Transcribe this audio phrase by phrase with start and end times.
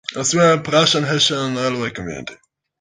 [0.15, 2.33] It was built by the Prussian-Hessian railway community.